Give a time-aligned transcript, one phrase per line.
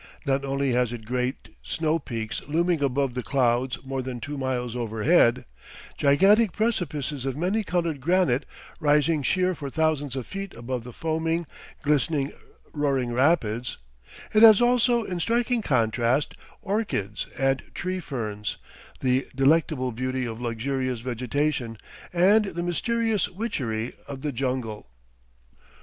[0.25, 4.75] Not only has it great snow peaks looming above the clouds more than two miles
[4.75, 5.45] overhead;
[5.95, 8.47] gigantic precipices of many colored granite
[8.79, 11.45] rising sheer for thousands of feet above the foaming,
[11.83, 12.31] glistening,
[12.73, 13.77] roaring rapids;
[14.33, 16.33] it has also, in striking contrast,
[16.63, 18.57] orchids and tree ferns,
[19.01, 21.77] the delectable beauty of luxurious vegetation,
[22.11, 24.89] and the mysterious witchery of the jungle.